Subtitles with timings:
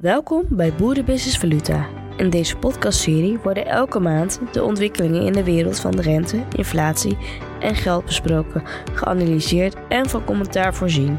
[0.00, 1.88] Welkom bij Boerenbusiness Valuta.
[2.16, 7.16] In deze podcastserie worden elke maand de ontwikkelingen in de wereld van de rente, inflatie
[7.60, 8.62] en geld besproken,
[8.94, 11.18] geanalyseerd en van commentaar voorzien.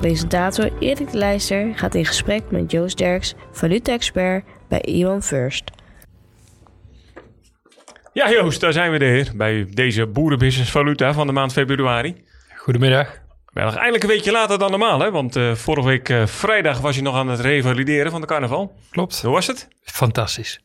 [0.00, 5.64] Presentator Erik de Leijster gaat in gesprek met Joost Derks, valuta-expert bij Iwan First.
[8.12, 12.24] Ja Joost, daar zijn we weer bij deze Boerenbusiness Valuta van de maand februari.
[12.56, 13.21] Goedemiddag.
[13.52, 15.10] Wel eindelijk een weekje later dan normaal, hè?
[15.10, 18.74] Want uh, vorige week uh, vrijdag was je nog aan het revalideren van de carnaval.
[18.90, 19.22] Klopt.
[19.22, 19.68] Hoe was het?
[19.82, 20.60] Fantastisch.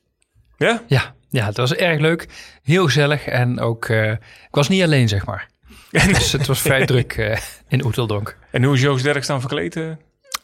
[0.58, 0.82] Ja?
[0.88, 2.28] Ja, ja het was erg leuk.
[2.64, 3.26] Heel gezellig.
[3.26, 5.50] En ook, uh, ik was niet alleen, zeg maar.
[5.92, 8.38] dus het was vrij druk in Oeteldonk.
[8.52, 9.76] En hoe is Joost Derks dan verkleed?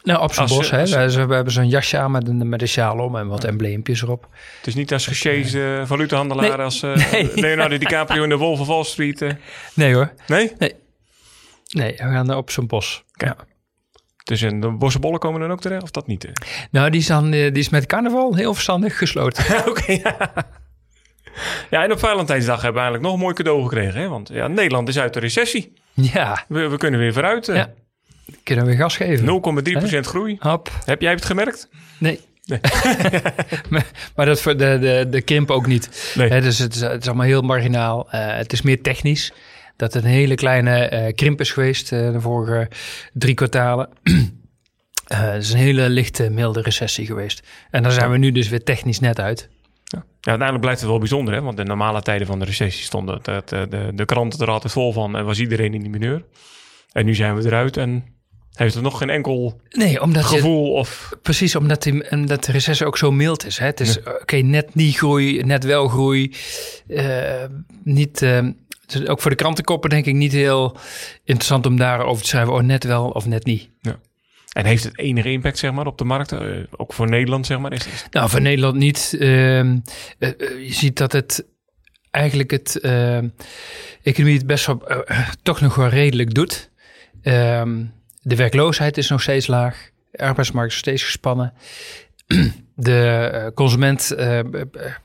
[0.02, 0.70] Nou, op zijn bos.
[0.70, 0.84] Hè.
[0.84, 4.02] We, we hebben zo'n jasje aan met een, met een sjaal om en wat embleempjes
[4.02, 4.28] erop.
[4.56, 6.64] Het is niet als gesjeesde valutahandelaar nee.
[6.64, 6.80] als
[7.12, 7.30] nee.
[7.34, 9.24] Leonardo DiCaprio in de Wolf of Wall Street.
[9.74, 10.12] Nee hoor.
[10.26, 10.52] Nee?
[10.58, 10.82] Nee.
[11.74, 13.04] Nee, we gaan op zo'n bos.
[13.12, 13.36] Ja.
[14.24, 16.28] Dus en de bossenbollen komen dan ook terecht, of dat niet?
[16.70, 19.44] Nou, die is, dan, die is met carnaval heel verstandig gesloten.
[19.68, 20.30] Oké, ja.
[21.70, 21.82] ja.
[21.84, 24.00] en op Valentijnsdag hebben we eigenlijk nog een mooi cadeau gekregen.
[24.00, 24.08] Hè?
[24.08, 25.72] Want ja, Nederland is uit de recessie.
[25.92, 26.44] Ja.
[26.48, 27.46] We, we kunnen weer vooruit.
[27.46, 27.72] Ja.
[28.42, 29.42] Kunnen we gas geven.
[29.94, 30.36] 0,3% groei.
[30.40, 30.70] Hop.
[30.84, 31.68] Heb jij het gemerkt?
[31.98, 32.20] Nee.
[32.44, 32.60] Nee.
[33.70, 36.12] maar, maar, dat voor de, de, de krimp ook niet.
[36.14, 36.28] Nee.
[36.28, 38.06] He, dus het is, het is allemaal heel marginaal.
[38.06, 39.32] Uh, het is meer technisch
[39.76, 42.68] dat het een hele kleine uh, krimp is geweest uh, de vorige
[43.12, 43.88] drie kwartalen.
[44.02, 44.18] uh,
[45.32, 47.42] het is een hele lichte, milde recessie geweest.
[47.70, 49.48] En daar zijn we nu dus weer technisch net uit.
[49.84, 49.98] Ja.
[49.98, 51.40] ja, uiteindelijk blijft het wel bijzonder, hè?
[51.40, 54.72] want in normale tijden van de recessie stonden het, de, de, de kranten er altijd
[54.72, 56.24] vol van en was iedereen in die mineur.
[56.92, 58.04] En nu zijn we eruit en
[58.54, 60.64] heeft het nog geen enkel nee, omdat gevoel?
[60.64, 61.12] Je, of...
[61.22, 63.58] Precies, omdat, die, omdat de recessie ook zo mild is.
[63.58, 63.66] Hè?
[63.66, 64.00] Het is, ja.
[64.00, 66.34] oké, okay, net niet groei, net wel groei.
[66.88, 67.44] Uh,
[67.82, 68.48] niet, uh,
[68.86, 70.76] dus ook voor de krantenkoppen denk ik niet heel
[71.24, 72.52] interessant om daarover te schrijven.
[72.52, 73.68] Oh, net wel of net niet.
[73.80, 73.98] Ja.
[74.54, 76.32] En heeft het enige impact zeg maar, op de markt?
[76.32, 76.40] Uh,
[76.76, 77.72] ook voor Nederland, zeg maar?
[77.72, 78.06] Is, is...
[78.10, 79.16] Nou, voor Nederland niet.
[79.18, 79.78] Uh, uh,
[80.18, 81.44] je ziet dat het
[82.10, 82.80] eigenlijk het
[84.02, 85.04] economie het best wel
[85.42, 86.70] toch nog wel redelijk doet.
[87.22, 87.84] Ehm,
[88.20, 89.90] de werkloosheid is nog steeds laag.
[90.10, 91.52] De arbeidsmarkt is steeds gespannen.
[92.76, 94.14] De consument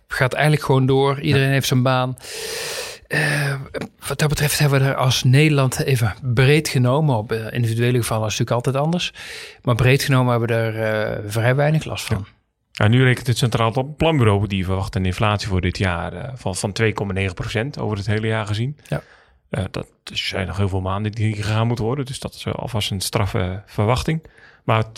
[0.08, 1.20] gaat eigenlijk gewoon door.
[1.20, 1.54] Iedereen ja.
[1.54, 2.18] heeft zijn baan.
[3.10, 3.54] Uh,
[4.08, 7.16] wat dat betreft hebben we er als Nederland even breed genomen.
[7.16, 9.14] Op uh, individuele gevallen is het natuurlijk altijd anders.
[9.62, 12.26] Maar breed genomen hebben we er uh, vrij weinig last van.
[12.72, 12.88] Ja.
[12.88, 16.92] Nu rekent het Centraal Planbureau die verwacht een inflatie voor dit jaar van, van 2,9%
[17.80, 18.78] over het hele jaar gezien.
[18.88, 19.02] Ja.
[19.72, 22.06] dat zijn nog heel veel maanden die gegaan moeten worden.
[22.06, 24.24] Dus dat is alvast een straffe verwachting.
[24.64, 24.92] Maar 2,9%,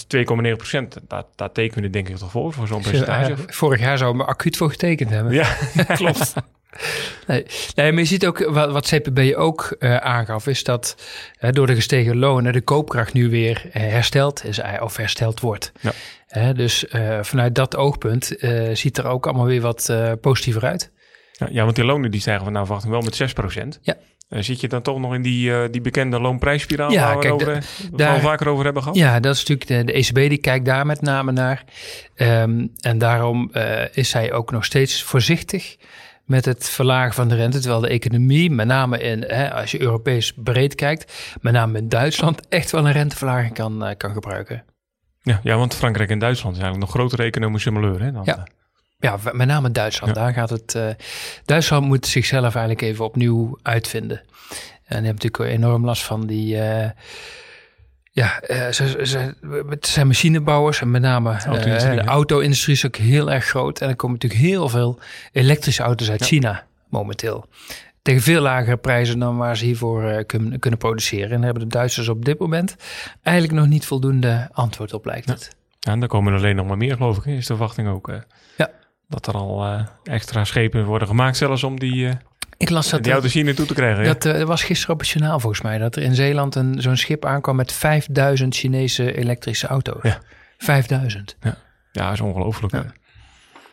[1.07, 3.35] daar, daar tekenen we denk ik toch voor, voor zo'n percentage.
[3.47, 5.33] vorig jaar zou we acuut voor getekend hebben.
[5.33, 5.57] Ja,
[5.95, 6.33] klopt.
[7.27, 7.45] Nee,
[7.75, 10.95] nee, maar je ziet ook wat, wat CPB ook uh, aangaf, is dat
[11.41, 15.71] uh, door de gestegen lonen de koopkracht nu weer uh, hersteld is of hersteld wordt.
[15.79, 16.53] Ja.
[16.53, 16.85] dus
[17.21, 18.35] vanuit dat oogpunt
[18.73, 20.91] ziet er ook allemaal weer wat positiever uit.
[21.31, 23.79] Ja, ja, want die lonen die stijgen van nou verwachting wel met 6%.
[23.81, 23.95] Ja.
[24.41, 27.63] zit je dan toch nog in die, die bekende loonprijsspiraal ja, waar we kijk, over,
[27.91, 28.97] daar, al vaker over hebben gehad?
[28.97, 31.63] Ja, dat is natuurlijk de, de ECB die kijkt daar met name naar.
[32.15, 33.51] Um, en daarom
[33.91, 35.77] is zij ook nog steeds voorzichtig
[36.31, 37.59] met het verlagen van de rente.
[37.59, 41.89] Terwijl de economie, met name in, hè, als je Europees breed kijkt, met name in
[41.89, 44.63] Duitsland, echt wel een renteverlaging kan, uh, kan gebruiken.
[45.21, 48.01] Ja, ja, want Frankrijk en Duitsland zijn eigenlijk nog grotere economische malheur.
[48.01, 48.47] Hè, dan, ja.
[48.99, 50.15] ja, met name Duitsland.
[50.15, 50.21] Ja.
[50.21, 50.73] Daar gaat het.
[50.75, 50.87] Uh,
[51.45, 54.17] Duitsland moet zichzelf eigenlijk even opnieuw uitvinden.
[54.17, 54.27] En
[55.01, 56.57] die hebben natuurlijk enorm last van die.
[58.13, 59.35] Ja, uh, ze, ze,
[59.69, 63.81] het zijn machinebouwers en met name de auto-industrie, de auto-industrie is ook heel erg groot.
[63.81, 64.99] En er komen natuurlijk heel veel
[65.31, 66.25] elektrische auto's uit ja.
[66.25, 67.45] China momenteel.
[68.01, 71.29] Tegen veel lagere prijzen dan waar ze hiervoor uh, kunnen, kunnen produceren.
[71.29, 72.75] En daar hebben de Duitsers op dit moment
[73.21, 75.55] eigenlijk nog niet voldoende antwoord op, lijkt het.
[75.79, 78.11] Ja, en dan komen er alleen nog maar meer, geloof ik, is de verwachting ook.
[78.57, 78.69] ja.
[79.07, 82.17] Dat er al extra schepen worden gemaakt, zelfs om die
[82.61, 84.03] ik las dat die auto's hier naartoe te krijgen.
[84.03, 85.77] Dat uh, was gisteren op het journaal volgens mij.
[85.77, 90.03] Dat er in Zeeland een, zo'n schip aankwam met 5000 Chinese elektrische auto's.
[90.03, 90.21] Ja.
[90.57, 91.37] 5000.
[91.41, 91.57] Ja,
[91.91, 92.73] ja dat is ongelooflijk.
[92.73, 92.85] Ja.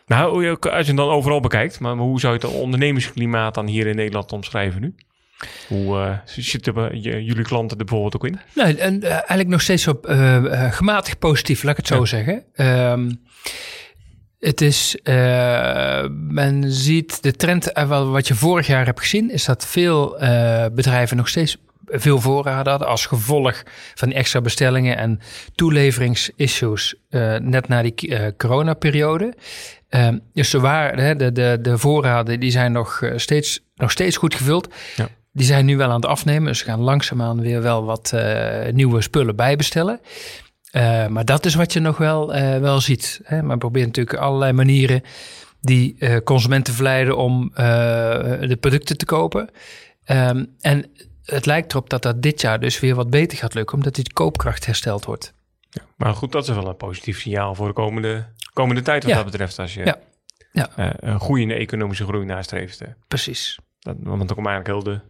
[0.05, 3.95] Nou, als je dan overal bekijkt, maar hoe zou je het ondernemersklimaat dan hier in
[3.95, 4.95] Nederland omschrijven nu?
[5.67, 8.39] Hoe uh, zitten jullie klanten er bijvoorbeeld ook in?
[8.55, 10.05] Nee, en, uh, eigenlijk nog steeds op
[10.69, 12.05] gematigd positief, laat ik het zo ja.
[12.05, 12.43] zeggen.
[12.91, 13.21] Um,
[14.39, 19.45] het is, uh, men ziet de trend, uh, wat je vorig jaar hebt gezien, is
[19.45, 21.57] dat veel uh, bedrijven nog steeds
[21.91, 23.63] veel voorraad hadden als gevolg
[23.95, 25.19] van die extra bestellingen en
[25.55, 26.95] toeleveringsissues
[27.39, 29.33] net na die coronaperiode.
[30.33, 34.73] dus er waren, de, de, de voorraden die zijn nog steeds, nog steeds goed gevuld.
[34.95, 35.07] Ja.
[35.33, 38.13] Die zijn nu wel aan het afnemen, dus ze gaan langzaamaan weer wel wat
[38.71, 39.99] nieuwe spullen bijbestellen.
[40.71, 43.21] Uh, maar dat is wat je nog wel, uh, wel ziet.
[43.23, 43.43] Hè?
[43.43, 45.01] Maar probeert natuurlijk allerlei manieren
[45.61, 49.49] die uh, consumenten verleiden om de producten te kopen.
[50.11, 50.91] Um, en
[51.23, 54.13] het lijkt erop dat dat dit jaar dus weer wat beter gaat lukken, omdat die
[54.13, 55.33] koopkracht hersteld wordt.
[55.69, 59.11] Ja, maar goed, dat is wel een positief signaal voor de komende, komende tijd wat
[59.11, 59.17] ja.
[59.17, 59.59] dat betreft.
[59.59, 59.99] Als je ja.
[60.51, 60.69] Ja.
[60.99, 62.81] een goede economische groei nastreeft.
[63.07, 63.59] Precies.
[63.79, 65.01] Dat, want dan komt eigenlijk heel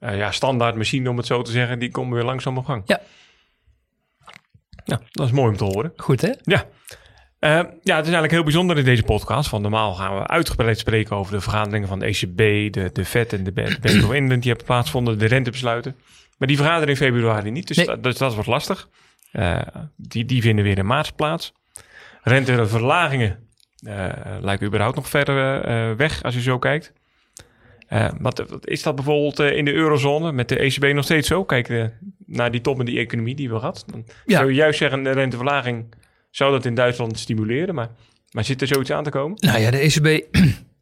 [0.00, 2.82] de ja, standaard machine, om het zo te zeggen, die komen weer langzaam op gang.
[2.86, 3.00] Ja.
[4.88, 5.92] Ja, dat is mooi om te horen.
[5.96, 6.32] Goed, hè?
[6.42, 6.64] Ja.
[7.40, 9.48] Uh, ja, het is eigenlijk heel bijzonder in deze podcast.
[9.48, 13.32] Van normaal gaan we uitgebreid spreken over de vergaderingen van de ECB, de, de FED
[13.32, 15.96] en de Bank of England die hebben plaatsgevonden, de rentebesluiten.
[16.38, 17.86] Maar die vergadering in februari niet, dus, Nee.
[17.86, 18.88] dat, dus dat wordt lastig.
[19.32, 19.60] Uh,
[19.96, 21.52] die, die vinden weer in maart plaats.
[22.22, 23.38] Renteverlagingen
[23.80, 24.06] uh,
[24.40, 26.92] lijken überhaupt nog verder weg als je zo kijkt.
[27.92, 31.28] Uh, wat, wat, is dat bijvoorbeeld uh, in de eurozone met de ECB nog steeds
[31.28, 31.44] zo?
[31.44, 31.84] Kijk uh,
[32.26, 33.60] naar die top in die economie die we.
[33.60, 34.36] Dan ja.
[34.36, 35.94] zou je juist zeggen, de renteverlaging
[36.30, 37.74] zou dat in Duitsland stimuleren.
[37.74, 37.90] Maar,
[38.30, 39.38] maar zit er zoiets aan te komen?
[39.40, 40.26] Nou ja, de ECB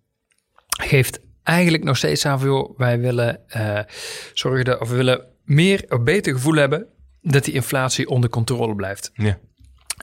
[0.90, 2.74] geeft eigenlijk nog steeds aan van...
[2.76, 3.40] wij willen
[4.34, 6.86] zorgen dat, of we willen meer of beter gevoel hebben...
[7.22, 9.10] dat die inflatie onder controle blijft.
[9.14, 9.38] Ja.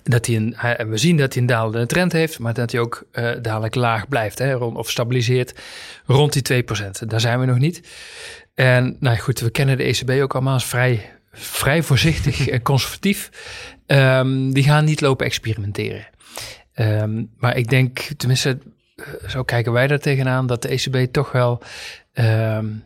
[0.04, 0.56] Dat hij een,
[0.90, 4.08] we zien dat hij een dalende trend heeft, maar dat hij ook uh, dadelijk laag
[4.08, 5.54] blijft hè, rond, of stabiliseert
[6.06, 6.68] rond die 2%.
[7.08, 7.82] Daar zijn we nog niet.
[8.54, 13.30] En nou goed, we kennen de ECB ook allemaal als vrij, vrij voorzichtig en conservatief.
[13.88, 16.08] Um, die gaan niet lopen experimenteren.
[16.76, 18.58] Um, maar ik denk, tenminste,
[19.28, 21.62] zo kijken wij daar tegenaan, dat de ECB toch wel
[22.14, 22.84] um,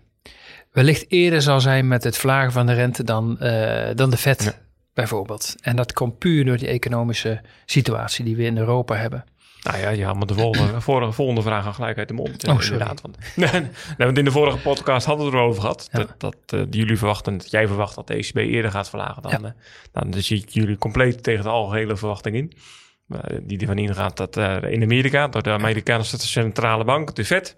[0.71, 4.44] wellicht eerder zal zijn met het vlagen van de rente dan, uh, dan de Fed.
[4.44, 4.65] Ja
[4.98, 5.56] bijvoorbeeld.
[5.62, 9.26] En dat komt puur door die economische situatie die we in Europa hebben.
[9.62, 12.48] Nou ja, je had me de volgende, vorige, volgende vraag al gelijk uit de mond.
[12.48, 13.02] Oh, inderdaad.
[13.02, 13.68] Want, nee,
[13.98, 15.90] want in de vorige podcast hadden we het erover gehad.
[15.92, 16.00] Ja.
[16.00, 19.22] Dat, dat uh, jullie verwachten, dat jij verwacht dat de ECB eerder gaat verlagen.
[19.22, 19.40] Dan, ja.
[19.40, 19.52] uh,
[19.92, 22.52] dan dus zie ik jullie compleet tegen de algehele verwachting in.
[23.10, 27.56] Uh, die ervan ingaat dat in Amerika, door de Amerikaanse centrale bank, de Fed,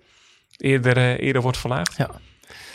[0.58, 1.98] eerder, eerder wordt verlaagd.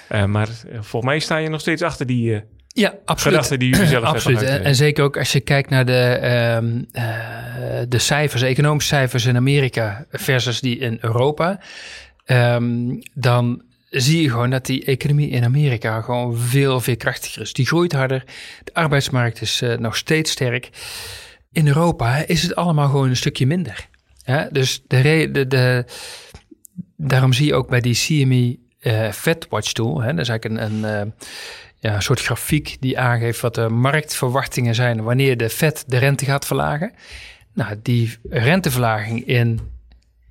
[0.09, 0.27] Ja.
[0.27, 3.35] maar volgens mij sta je nog steeds achter die ja, absoluut.
[3.35, 4.43] Gedachten die jullie zelf absoluut.
[4.43, 6.21] En, en zeker ook als je kijkt naar de,
[6.63, 7.03] um, uh,
[7.89, 11.61] de cijfers, economische cijfers in Amerika versus die in Europa.
[12.27, 17.53] Um, dan zie je gewoon dat die economie in Amerika gewoon veel, veel krachtiger is.
[17.53, 18.25] Die groeit harder.
[18.65, 20.71] De arbeidsmarkt is uh, nog steeds sterk.
[21.53, 23.89] In Europa is het allemaal gewoon een stukje minder.
[24.25, 25.85] Ja, dus de, de, de,
[26.97, 30.61] daarom zie je ook bij die CME uh, Fed Watch Tool, hè, dat is eigenlijk
[30.61, 31.15] een, een
[31.85, 36.25] ja, een soort grafiek die aangeeft wat de marktverwachtingen zijn wanneer de Fed de rente
[36.25, 36.93] gaat verlagen.
[37.55, 39.61] Nou, die renteverlaging in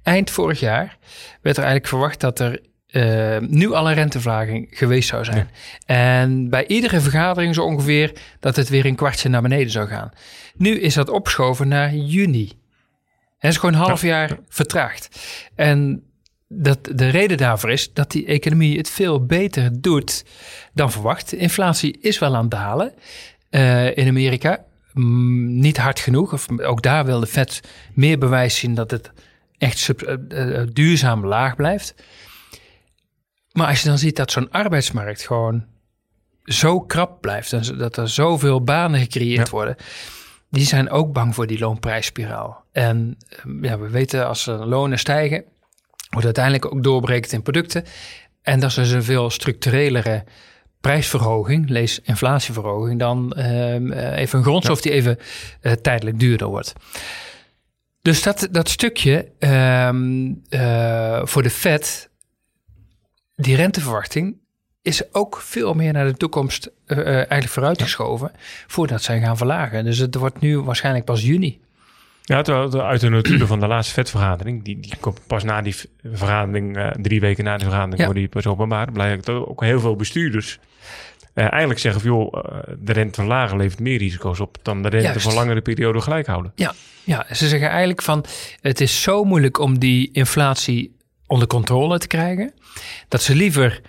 [0.04, 0.98] eind vorig jaar
[1.42, 2.62] werd er eigenlijk verwacht dat er
[2.92, 5.50] uh, nu al een renteverlaging geweest zou zijn.
[5.86, 5.96] Ja.
[5.96, 10.12] En bij iedere vergadering zo ongeveer dat het weer een kwartje naar beneden zou gaan.
[10.56, 12.52] Nu is dat opgeschoven naar juni.
[13.38, 14.38] Het is gewoon een half jaar ja.
[14.48, 15.20] vertraagd.
[15.56, 16.04] En
[16.56, 20.26] dat de reden daarvoor is dat die economie het veel beter doet
[20.74, 21.30] dan verwacht.
[21.30, 22.94] De inflatie is wel aan het dalen
[23.50, 24.66] uh, in Amerika.
[24.94, 26.34] Mm, niet hard genoeg.
[26.34, 27.62] Of ook daar wil de Fed
[27.94, 29.12] meer bewijs zien dat het
[29.58, 31.96] echt sub, uh, uh, duurzaam laag blijft.
[33.52, 35.66] Maar als je dan ziet dat zo'n arbeidsmarkt gewoon
[36.44, 39.54] zo krap blijft en dat er zoveel banen gecreëerd ja.
[39.54, 39.76] worden,
[40.50, 42.66] die zijn ook bang voor die loonprijsspiraal.
[42.72, 43.18] En
[43.62, 45.44] ja, we weten als er lonen stijgen,
[46.14, 47.84] wordt uiteindelijk ook doorbreekt in producten.
[48.42, 50.24] En dat is dus een veel structurelere
[50.82, 54.82] prijsverhoging, lees inflatieverhoging, dan uh, even een grondstof ja.
[54.82, 55.18] die even
[55.62, 56.74] uh, tijdelijk duurder wordt.
[58.02, 62.10] Dus dat, dat stukje um, uh, voor de Fed,
[63.36, 64.38] die renteverwachting,
[64.82, 68.40] is ook veel meer naar de toekomst eigenlijk vooruitgeschoven ja.
[68.68, 69.86] voordat zij gaan verlagen.
[69.86, 71.62] Dus het wordt nu waarschijnlijk pas juni.
[72.26, 75.76] Ja, terwijl uit de notulen van de laatste vetvergadering, die, die komt pas na die
[76.04, 78.06] vergadering, uh, drie weken na de vergadering, ja.
[78.06, 78.92] worden die pas openbaar.
[78.92, 80.60] Blijkt dat ook heel veel bestuurders
[81.34, 84.82] uh, eigenlijk zeggen van, joh, uh, de rente van lager levert meer risico's op dan
[84.82, 85.22] de rente Juist.
[85.22, 86.52] van langere periode gelijk houden.
[86.56, 88.26] Ja, ja, ze zeggen eigenlijk van,
[88.62, 90.96] het is zo moeilijk om die inflatie
[91.28, 92.54] onder controle te krijgen,
[93.08, 93.82] dat ze liever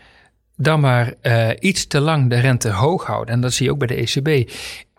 [0.57, 3.35] dan maar uh, iets te lang de rente hoog houden.
[3.35, 4.51] En dat zie je ook bij de ECB.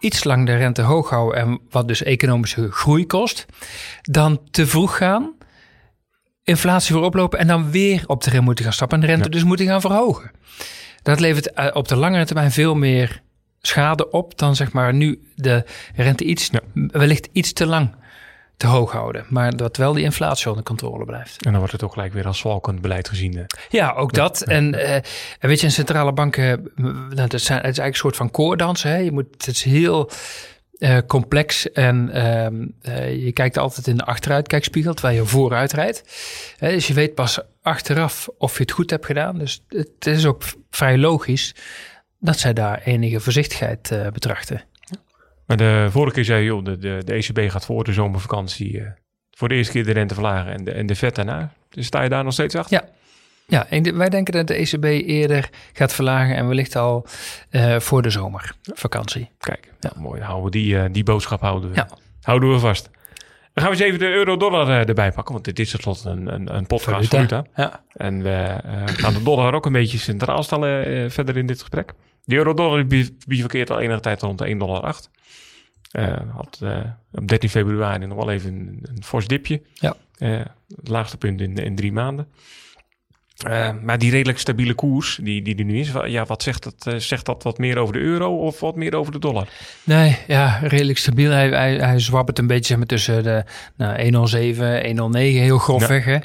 [0.05, 3.45] Iets lang de rente hoog houden en wat dus economische groei kost.
[4.01, 5.33] Dan te vroeg gaan,
[6.43, 8.97] inflatie weer oplopen en dan weer op de rem moeten gaan stappen.
[8.97, 9.35] En de rente ja.
[9.35, 10.31] dus moeten gaan verhogen.
[11.01, 13.21] Dat levert uh, op de langere termijn veel meer
[13.61, 16.59] schade op dan zeg maar nu de rente iets, ja.
[16.73, 17.95] wellicht iets te lang
[18.57, 19.25] te hoog houden.
[19.29, 21.45] Maar dat wel die inflatie onder controle blijft.
[21.45, 23.35] En dan wordt het ook gelijk weer als zwalkend beleid gezien.
[23.35, 23.43] Hè?
[23.69, 24.43] Ja, ook dat.
[24.45, 24.97] Ja, en, uh,
[25.39, 28.89] weet je, in centrale banken, nou, dat, zijn, het is eigenlijk een soort van koordansen.
[28.89, 28.97] Hè?
[28.97, 30.11] Je moet, het is heel
[30.77, 36.03] eh, complex en ehm, eh, je kijkt altijd in de achteruitkijkspiegel terwijl je vooruit rijdt.
[36.59, 39.37] Dus je weet pas achteraf of je het goed hebt gedaan.
[39.37, 41.55] Dus het is ook vrij logisch
[42.19, 44.61] dat zij daar enige voorzichtigheid eh, betrachten.
[45.45, 48.79] Maar de vorige keer zei je, joh, de, de, de ECB gaat voor de zomervakantie
[48.81, 48.87] eh,
[49.31, 51.51] voor de eerste keer de rente verlagen en de, en de vet daarna.
[51.69, 52.81] Dus sta je daar nog steeds achter?
[52.81, 52.93] Ja.
[53.47, 57.05] Ja, en wij denken dat de ECB eerder gaat verlagen en wellicht al
[57.49, 59.29] eh, voor de zomervakantie.
[59.37, 60.21] Kijk, nou, mooi.
[60.21, 61.89] Houden we die, eh, die boodschap houden we, Ja.
[62.21, 62.89] houden we vast.
[63.55, 66.33] Dan gaan we eens even de euro-dollar eh, erbij pakken, want dit is tenslotte een,
[66.33, 67.45] een, een podcast Valuta.
[67.55, 67.83] Ja.
[67.93, 68.29] En we
[68.63, 71.93] eh, gaan de dollar ook een beetje centraal stellen eh, verder in dit gesprek.
[72.23, 74.95] De euro-dollar bi- bivakkeert al enige tijd rond de 1,08 dollar.
[75.91, 76.77] Eh, had eh,
[77.11, 79.61] op 13 februari nog wel even een, een fors dipje.
[79.73, 79.95] Ja.
[80.17, 80.39] Eh,
[80.75, 82.27] het laagste punt in, in drie maanden.
[83.35, 86.93] Eh, maar die redelijk stabiele koers die, die er nu is, ja, wat zegt dat?
[86.93, 89.47] eh, zegt dat wat meer over de euro of wat meer over de dollar?
[89.83, 91.31] Nee, ja, redelijk stabiel.
[91.31, 93.43] Hij, hij, hij zwabbert een beetje zeg maar, tussen de
[93.77, 96.05] nou, 107, 109, heel grofweg.
[96.05, 96.17] Hè?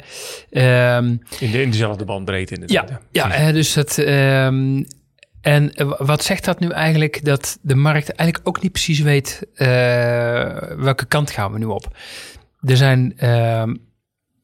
[0.49, 1.05] Ehm,
[1.39, 3.01] In, de, in dezelfde bandbreedte ja, inderdaad.
[3.11, 3.97] ja hè, dus dat...
[3.97, 4.83] ehm,
[5.41, 7.25] en eh, wat zegt dat nu eigenlijk?
[7.25, 9.47] Dat de markt eigenlijk ook niet precies weet
[10.77, 11.97] welke kant gaan we nu op.
[12.61, 13.13] Er zijn...
[13.17, 13.75] ehm,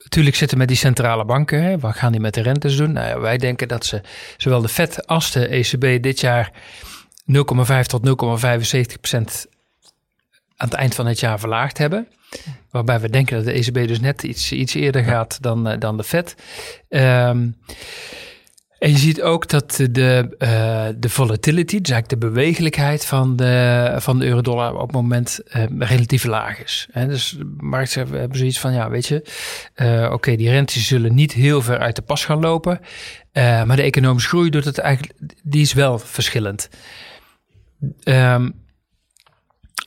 [0.04, 1.64] Natuurlijk zitten met die centrale banken.
[1.64, 2.92] Hè, wat gaan die met de rentes doen?
[2.92, 4.02] Nou ja, wij denken dat ze
[4.38, 6.52] zowel de Fed als de ECB dit jaar
[7.26, 9.48] 0,5 tot 0,75 procent
[10.56, 12.08] aan het eind van het jaar verlaagd hebben.
[12.72, 15.98] Waarbij we denken dat de ECB dus net iets, iets eerder gaat dan, eh, dan
[15.98, 16.36] de Fed.
[16.90, 17.50] Ehm,
[18.80, 23.96] en je ziet ook dat de, eh, de volatility, dus eigenlijk de bewegelijkheid van de,
[23.98, 26.88] van de euro-dollar op het moment eh, relatief laag is.
[26.92, 29.30] Hè, dus de markt hebben zoiets van, ja, weet je,
[29.74, 32.80] eh, oké, die rentes zullen niet heel ver uit de pas gaan lopen.
[33.34, 36.70] maar de economische groei doet het eigenlijk, die is wel verschillend.
[38.04, 38.50] Ehm,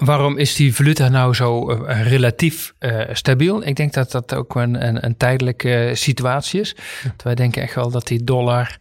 [0.00, 3.66] waarom is die valuta nou zo eh, relatief eh, stabiel?
[3.66, 6.74] Ik denk dat dat ook een, een, een tijdelijke eh, situatie is.
[7.02, 8.78] Want Wij denken echt wel dat die dollar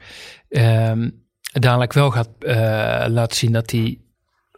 [0.49, 1.09] ehm,
[1.41, 2.29] dadelijk wel gaat
[3.11, 4.07] laten zien dat die.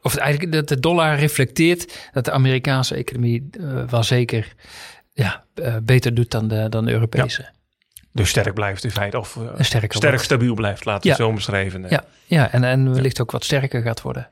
[0.01, 3.49] Of eigenlijk dat de dollar reflecteert dat de Amerikaanse economie
[3.89, 4.53] wel zeker
[5.13, 5.45] ja,
[5.83, 7.49] beter doet dan de, dan de Europese.
[8.13, 9.19] Dus sterk blijft in feite.
[9.19, 9.39] Of
[9.89, 11.13] sterk stabiel blijft, laten we Ja.
[11.13, 11.85] het zo beschrijven.
[11.89, 14.27] Ja, ja en, en wellicht ook wat sterker gaat worden.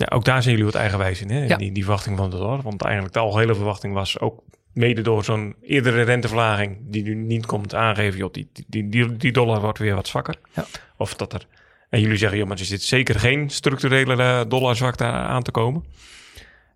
[0.00, 1.44] Ja, ook daar zijn jullie wat eigenwijs in, hè?
[1.44, 1.56] Ja.
[1.56, 2.62] Die, die verwachting van de dollar.
[2.62, 4.42] Want eigenlijk de algehele verwachting was ook
[4.72, 9.32] mede door zo'n eerdere renteverlaging die nu niet komt aangeven, joh, die, die, die, die
[9.32, 10.34] dollar wordt weer wat zwakker.
[10.54, 10.64] Ja.
[10.96, 11.46] Of dat er,
[11.90, 15.84] en jullie zeggen, joh, maar er zit zeker geen structurele eh, dollarzwakte aan te komen.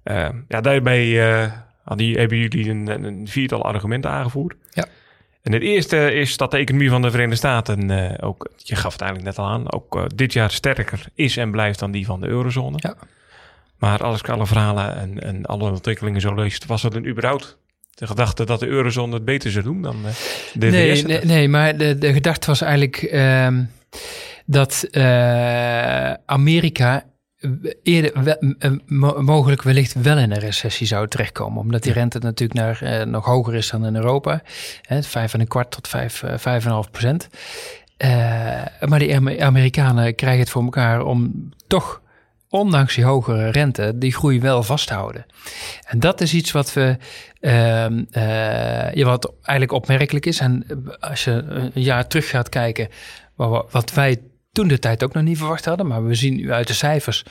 [0.02, 1.52] Eh, ja, daarbij eh,
[1.85, 4.54] hadden, hebben jullie een, een- een viertal argumenten aangevoerd.
[4.71, 4.85] Ja.
[5.45, 8.93] En het eerste is dat de economie van de Verenigde Staten eh, ook, je gaf
[8.93, 12.07] het eigenlijk net al aan, ook eh, dit jaar sterker is en blijft dan die
[12.07, 12.77] van de eurozone.
[12.81, 12.95] Ja.
[13.79, 17.59] Maar als ik alle verhalen en, en alle ontwikkelingen zo leest, was er dan überhaupt
[17.95, 20.13] de gedachte dat de eurozone het beter zou doen dan eh,
[20.53, 21.03] de Nee, VS?
[21.03, 23.65] nee, nee, maar de, de gedachte was eigenlijk ehm,
[24.47, 24.89] dat
[26.27, 27.05] Amerika
[27.83, 31.59] eerder we- eh, mo- mogelijk wellicht wel in een recessie zou terechtkomen.
[31.61, 34.43] Omdat die rente natuurlijk naar, eh, nog hoger is dan in Europa.
[34.83, 37.29] Hè, vijf en een kwart tot vijf, eh, vijf en een half procent.
[37.97, 38.11] Eh,
[38.81, 42.03] maar die Amer- Amerikanen krijgen het voor elkaar om toch,
[42.49, 45.27] ondanks die hogere rente, die groei wel vast te houden.
[45.87, 46.97] En dat is iets wat we,
[47.41, 50.41] ehm, eh, wat eigenlijk opmerkelijk is.
[50.41, 50.67] En
[51.01, 52.89] als je een jaar terug gaat kijken,
[53.35, 54.21] wa- wat wij
[54.54, 57.25] toen de tijd ook nog niet verwacht hadden, maar we zien nu uit de cijfers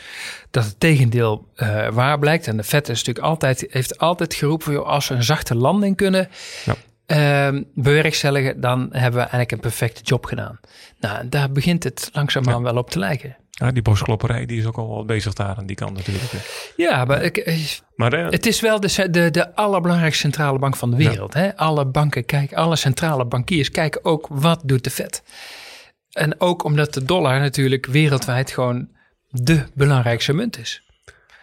[0.51, 2.47] dat het tegendeel eh, waar blijkt.
[2.47, 5.95] En de Fed is natuurlijk altijd, heeft altijd geroepen, joh, als we een zachte landing
[5.95, 6.29] kunnen
[6.65, 6.75] Ja.
[7.05, 10.59] ehm, bewerkstelligen, dan hebben we eigenlijk een perfecte job gedaan.
[10.99, 13.35] Nou, daar begint het langzaamaan wel op te lijken.
[13.49, 16.31] Ja, die borstklopperij die is ook al wel bezig daar aan die kant natuurlijk.
[16.77, 17.57] Ja, maar ik, eh,
[17.95, 21.33] Maar eh, Het is wel de, de, de allerbelangrijkste centrale bank van de wereld.
[21.33, 21.55] Hè?
[21.57, 25.23] Alle banken kijken, alle centrale bankiers kijken ook wat doet de Fed.
[26.13, 28.89] En ook omdat de dollar natuurlijk wereldwijd gewoon
[29.29, 30.83] de belangrijkste munt is.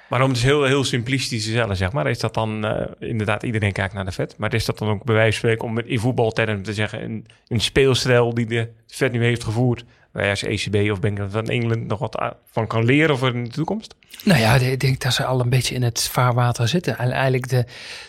[0.08, 3.42] Maar om het heel, heel simplistisch te stellen, zeg maar, is dat dan eh, inderdaad
[3.42, 4.34] iedereen kijkt naar de vet.
[4.38, 7.26] Maar is dat dan ook bij wijze van spreken om in voetbaltermen te zeggen, een,
[7.48, 11.46] een speelstijl die de vet nu heeft gevoerd, waar je als ECB of Bank van
[11.46, 13.94] Engeland nog wat van kan leren voor in de toekomst?
[14.24, 16.98] Nou ja, ik denk dat ze al een beetje in het vaarwater zitten.
[16.98, 17.64] En eigenlijk de,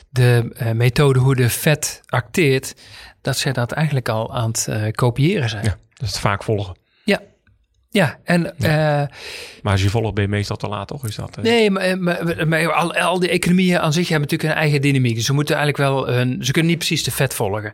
[0.10, 2.76] de eh, methode hoe de Fed acteert,
[3.22, 5.66] dat ze dat eigenlijk al aan het eh, kopiëren zijn.
[5.66, 6.76] Ja, dat is het vaak volgen.
[7.04, 7.22] Ja,
[7.90, 8.70] ja en eh,
[9.62, 11.06] Maar als je volgt ben je meestal te laat, toch?
[11.06, 14.54] Is dat, eh, Nee, maar, maar, maar al, al die economieën aan zich hebben natuurlijk
[14.54, 15.16] een eigen dynamiek.
[15.16, 17.74] Dus ze moeten eigenlijk wel hun, ze kunnen niet precies de vet volgen.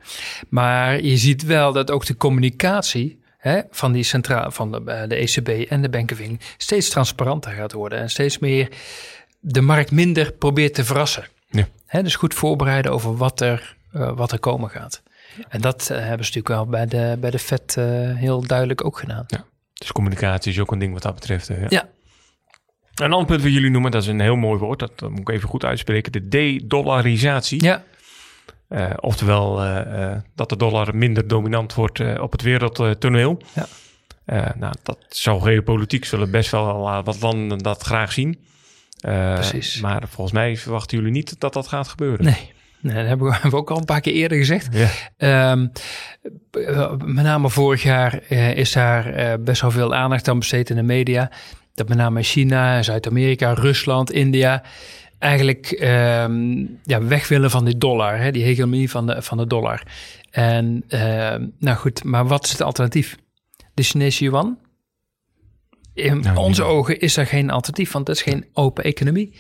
[0.50, 5.08] Maar je ziet wel dat ook de communicatie hè, van, die centraal, van de, eh,
[5.08, 8.00] de ECB en de bankenwing steeds transparanter gaat worden.
[8.00, 8.70] En steeds meer
[9.40, 11.28] de markt minder probeert te verrassen.
[11.50, 11.68] Ja.
[11.86, 15.02] Hè, dus goed voorbereiden over wat er, eh, wat er komen gaat.
[15.50, 18.86] En dat eh, hebben ze natuurlijk wel bij de, bij de FED eh, heel duidelijk
[18.86, 19.26] ook gedaan.
[19.74, 21.48] Dus communicatie is ook een ding wat dat betreft.
[21.48, 21.66] hè.
[21.70, 21.88] Ja.
[22.96, 24.80] Een ander punt wat jullie noemen, dat is een heel mooi woord.
[24.80, 26.12] Dat, dat moet ik even goed uitspreken.
[26.12, 27.64] De de-dollarisatie.
[27.64, 27.84] Ja,
[28.68, 33.42] Eh, oftewel eh, eh, dat de dollar minder dominant wordt eh, op het wereldtoneel.
[33.54, 33.66] Ja.
[34.26, 38.40] Eh, nou, dat zou geopolitiek zullen best wel eh, wat landen dat graag zien.
[39.00, 39.80] Eh, Precies.
[39.82, 42.26] Maar volgens mij verwachten jullie niet dat dat gaat gebeuren.
[42.26, 42.56] nee.
[42.88, 44.68] Dat hebben we, ook al een paar keer eerder gezegd.
[44.72, 44.90] Ja.
[45.18, 45.68] Ehm,
[46.52, 50.70] eh, met name vorig jaar eh, is daar eh, best wel veel aandacht aan besteed
[50.70, 51.32] in de media.
[51.74, 54.64] Dat met name China, Zuid-Amerika, Rusland, India
[55.20, 59.48] eigenlijk ehm, ja, weg willen van die dollar, hè, die hegemonie van de, van de
[59.48, 59.84] dollar.
[60.32, 63.18] En ehm, nou goed, maar wat is het alternatief?
[63.74, 64.58] De Chinese yuan?
[65.94, 69.34] In Nou, onze ogen is er geen alternatief, want dat is geen open economie.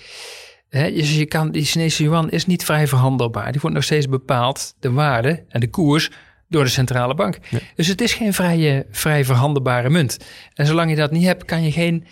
[0.69, 3.51] Dus je kan, die Chinese yuan is niet vrij verhandelbaar.
[3.51, 6.09] Die wordt nog steeds bepaald, de waarde en de koers,
[6.50, 7.38] door de centrale bank.
[7.50, 7.59] Ja.
[7.75, 10.17] Dus het is geen vrije, vrij verhandelbare munt.
[10.53, 12.05] En zolang je dat niet hebt, kan je geen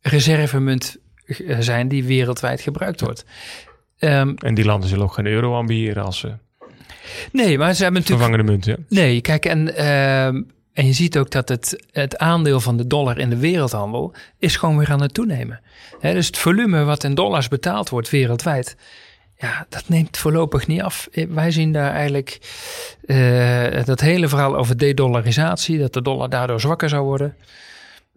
[0.00, 3.24] reservemunt eh, zijn die wereldwijd gebruikt wordt.
[3.98, 6.32] Ehm, En die landen zullen ook geen euro ambiëren als eh,
[7.32, 8.64] nee, maar ze hebben natuurlijk vervangende munt.
[8.64, 8.76] Ja.
[8.88, 10.42] Nee, kijk, en, ehm,
[10.72, 14.56] en je ziet ook dat het, het aandeel van de dollar in de wereldhandel is
[14.56, 15.60] gewoon weer aan het toenemen.
[16.00, 18.76] Dus het volume wat in dollars betaald wordt wereldwijd,
[19.38, 21.08] ja, dat neemt voorlopig niet af.
[21.12, 22.38] Eh, Wij zien daar eigenlijk
[23.06, 27.36] eh, dat hele verhaal over de-dollarisatie, dat de dollar daardoor zwakker zou worden,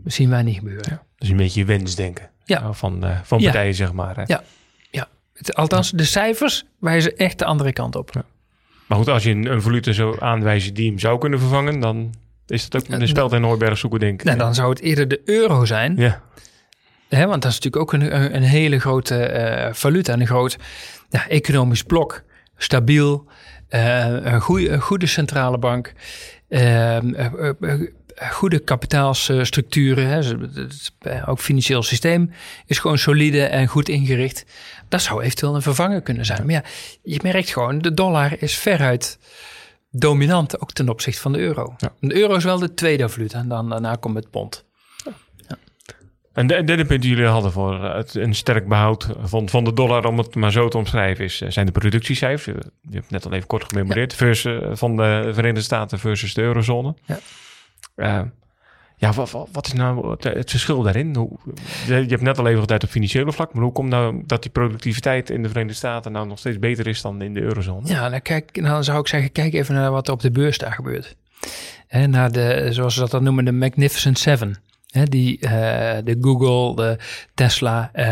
[0.06, 1.02] zien wij niet gebeuren.
[1.18, 2.60] Dus een beetje wensdenken Ja.
[2.62, 3.44] nou, van, eh, van Ja.
[3.44, 4.16] partijen, zeg maar.
[4.16, 4.24] Hè.
[4.26, 4.44] Ja.
[5.34, 8.24] Het, althans, de cijfers wijzen echt de andere kant op.
[8.88, 12.14] Maar goed, als je een, een valuta zou aanwijzen die hem zou kunnen vervangen, dan
[12.48, 14.26] is het ook een speld in Hooiberg zoeken, denk ik.
[14.26, 15.96] Nou, dan zou het eerder de euro zijn.
[15.98, 16.22] Ja,
[17.16, 20.58] Hè, want dat is natuurlijk ook een, een, een hele grote eh, valuta, een groot
[21.10, 22.24] ja, economisch blok.
[22.58, 23.28] Stabiel,
[23.68, 25.94] eh, een, goeie, een goede centrale bank,
[26.50, 30.08] eh, eh, eh, eh, goede kapitaalsstructuren.
[30.08, 30.38] Hè,
[31.00, 32.32] eh, ook financieel systeem
[32.66, 34.46] is gewoon solide en goed ingericht.
[34.90, 36.46] Dat zou eventueel een vervanger kunnen zijn.
[36.46, 36.64] Maar ja,
[37.04, 39.20] je merkt gewoon, de dollar is veruit
[39.96, 41.74] dominant, ook ten opzichte van de euro.
[41.78, 41.94] Ja.
[42.00, 44.66] De euro is wel de tweede valuta en dan, daarna komt het pond.
[46.34, 49.64] En de, derde punt die jullie hadden voor eh, het, een sterk behoud van, van
[49.64, 52.58] de dollar, om het maar zo te omschrijven, is, eh, zijn de productiecijfers.
[52.82, 54.14] Je hebt net al even kort gememoreerd.
[54.14, 56.96] Versus, eh, van de Verenigde Staten versus de eurozone.
[57.96, 58.32] Ja.
[59.04, 61.16] Ja, wat, wat, is nou het, verschil daarin?
[61.16, 61.30] Hoe,
[61.86, 64.52] je, hebt net al even geduid op financiële vlak, maar hoe komt nou dat die
[64.52, 67.88] productiviteit in de Verenigde Staten nou nog steeds beter is dan in de eurozone?
[67.88, 70.32] Ja, nou, kijk, nou dan zou ik zeggen, kijk even naar wat er op de
[70.32, 71.16] beurs daar gebeurt.
[71.88, 74.62] Hè, naar de, zoals ze dat dan noemen, de Magnificent Seven.
[75.04, 75.50] Die, eh,
[76.04, 76.98] de Google, de
[77.34, 78.06] Tesla, eh,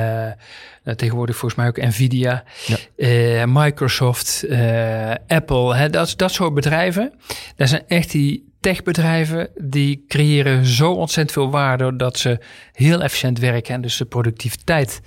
[0.83, 2.77] nou, tegenwoordig volgens mij ook Nvidia, Ja.
[2.97, 5.89] eh, Microsoft, eh, Apple.
[5.89, 7.13] Dat, dat soort bedrijven.
[7.55, 12.39] Dat zijn echt die techbedrijven die creëren zo ontzettend veel waarde dat ze
[12.71, 15.01] heel efficiënt werken en dus de productiviteit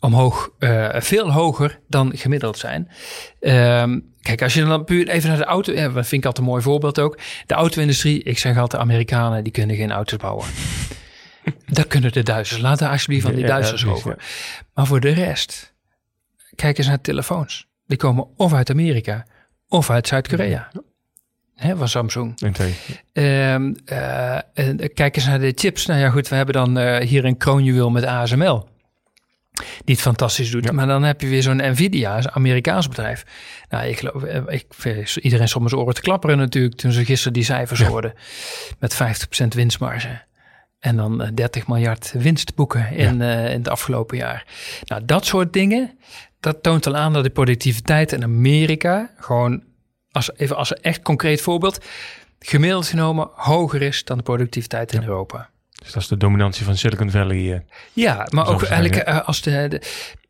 [0.00, 2.88] omhoog, eh, veel hoger dan gemiddeld zijn.
[3.40, 6.38] Ehm, kijk, als je dan puur even naar de auto, ja, dat vind ik altijd
[6.38, 7.18] een mooi voorbeeld ook.
[7.46, 10.46] De auto-industrie, ik zeg altijd, Amerikanen die kunnen geen auto's bouwen.
[11.66, 12.60] dat kunnen de Duitsers.
[12.60, 14.16] Laat daar alsjeblieft van die Ja, ja, Duitsers over.
[14.74, 15.74] Maar voor de rest,
[16.54, 17.66] kijk eens naar telefoons.
[17.86, 19.26] Die komen of uit Amerika
[19.68, 20.70] of uit Zuid-Korea.
[21.54, 22.40] Hè, van Samsung.
[23.12, 25.86] Ehm, eh, en kijk eens naar de chips.
[25.86, 28.68] Nou ja, goed, we hebben dan eh, hier een kroonjuweel met ASML.
[29.84, 30.64] Die het fantastisch doet.
[30.64, 30.72] Ja.
[30.72, 33.24] Maar dan heb je weer zo'n Nvidia, een Amerikaans bedrijf.
[33.68, 34.66] Nou, ik geloof, eh, ik,
[35.20, 37.86] iedereen zijn oren te klapperen natuurlijk toen ze gisteren die cijfers Ja.
[37.86, 38.12] hoorden.
[38.78, 40.22] Met 50% winstmarge.
[40.78, 44.46] En dan eh, 30 miljard winst boeken in, in het afgelopen jaar.
[44.84, 45.98] Nou, dat soort dingen,
[46.40, 49.62] dat toont al aan dat de productiviteit in Amerika gewoon,
[50.12, 51.84] als, even als een echt concreet voorbeeld,
[52.38, 55.50] gemiddeld genomen hoger is dan de productiviteit in Europa.
[55.82, 57.52] Dus dat is de dominantie van Silicon Valley.
[57.54, 57.60] eh.
[57.92, 59.82] Ja, maar ook eigenlijk eh, als de, de,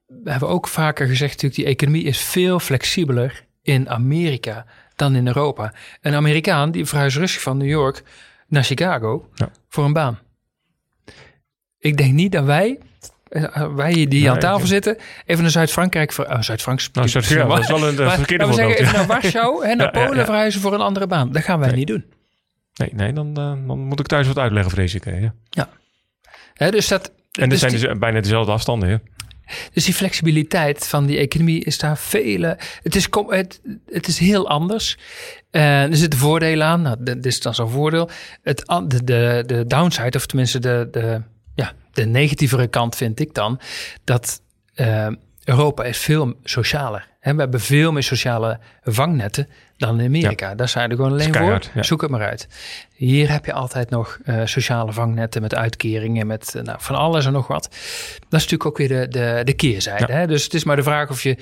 [0.07, 4.66] we hebben ook vaker gezegd natuurlijk, die economie is veel flexibeler in Amerika
[4.97, 5.73] dan in Europa.
[6.01, 8.03] Een Amerikaan die verhuist rustig van New York
[8.49, 9.51] naar Chicago Ja.
[9.68, 10.18] voor een baan.
[11.79, 12.79] Ik denk niet dat wij,
[13.77, 17.12] wij die Nee, aan tafel zitten, even naar Zuid-Frankrijk, oh, Zuid-Frankrijk, Nou, ja,
[17.47, 20.05] dat is wel een eh, maar, verkeerde we zeggen, even naar Warschau en naar Ja,
[20.05, 20.25] Polen ja.
[20.25, 21.33] verhuizen voor een andere baan.
[21.33, 21.77] Dat gaan wij Nee.
[21.77, 22.05] niet doen.
[22.75, 25.05] Nee, nee dan, eh, dan moet ik thuis wat uitleggen, vrees ik.
[25.05, 25.68] hè, Ja.
[26.55, 28.88] Hè, dus dat, En dat dus zijn die- dus bijna dezelfde afstanden.
[28.88, 28.97] Hè?
[29.73, 32.59] Dus die flexibiliteit van die economie is daar vele.
[32.83, 34.99] Het is, kom- het, het is heel anders.
[35.51, 36.83] Eh, er zitten voordelen aan.
[36.83, 38.11] Nou, dit is dan zo'n voordeel.
[38.42, 41.23] Het, de, de, de downside, of tenminste de, de,
[41.55, 43.61] ja, de negatievere kant vind ik dan.
[44.05, 44.41] Dat
[44.75, 45.09] eh,
[45.45, 47.09] Europa is veel socialer.
[47.21, 47.35] Hè?
[47.35, 50.55] We hebben veel meer sociale vangnetten dan in Amerika.
[50.55, 51.61] Daar zijn er gewoon alleen voor.
[51.75, 51.83] ja.
[51.83, 52.49] Zoek het maar uit.
[52.95, 57.27] Hier heb je altijd nog eh, sociale vangnetten met uitkeringen, met eh, nou, van alles
[57.27, 57.62] en nog wat.
[58.29, 60.12] Dat is natuurlijk ook weer de, de, de keerzijde.
[60.12, 60.27] Hè?
[60.27, 61.37] Dus het is maar de vraag of je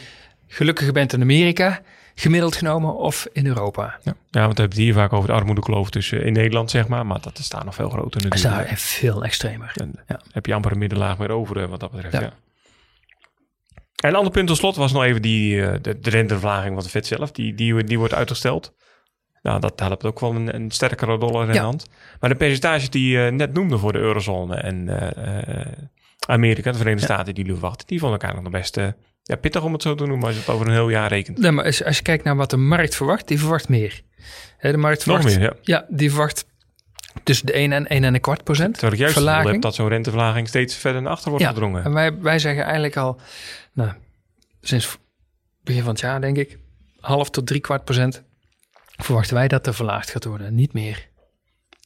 [0.48, 1.80] gelukkiger bent in Amerika,
[2.14, 3.82] gemiddeld genomen, of in Europa.
[3.82, 6.88] Ja, ja want we hebben het hier vaak over de armoedekloof tussen in Nederland, zeg
[6.88, 7.06] maar.
[7.06, 8.68] Maar dat is daar nog veel groter Dat is natuurlijk.
[8.68, 9.72] daar veel extremer.
[9.74, 10.20] En Ja.
[10.32, 12.14] heb je amper een middenlaag meer over eh, wat dat betreft.
[12.14, 12.20] Ja.
[12.20, 12.32] Ja.
[13.96, 16.82] En een ander punt tot slot was nog even die, eh, de, de renteverlaging van
[16.82, 17.30] de Fed zelf.
[17.32, 18.74] Die, die, die wordt uitgesteld.
[19.42, 21.62] Nou, dat helpt ook wel een, een sterkere dollar in de Ja.
[21.62, 21.86] hand.
[22.20, 25.66] Maar de percentages die je net noemde voor de eurozone en eh, eh,
[26.26, 28.86] Amerika, de Verenigde Staten, die nu verwachten, die vond ik eigenlijk nog best eh,
[29.22, 31.38] ja, pittig om het zo te noemen als je het over een heel jaar rekent.
[31.38, 34.02] Nee, maar als, als je kijkt naar wat de markt verwacht, die verwacht meer.
[34.60, 35.56] De markt Nog verwacht, meer, ja.
[35.62, 36.46] Ja, die verwacht
[37.22, 39.52] tussen de 1 en 1 en een kwart procent Terwijl ik juist verlaging.
[39.52, 41.84] heb dat zo'n renteverlaging steeds verder naar achter wordt Ja, gedrongen.
[41.84, 43.20] En wij, wij zeggen eigenlijk al,
[43.72, 43.90] nou,
[44.60, 44.98] sinds
[45.62, 46.58] begin van het jaar denk ik,
[47.00, 48.22] half tot drie kwart procent
[48.96, 50.54] verwachten wij dat er verlaagd gaat worden.
[50.54, 51.08] Niet meer.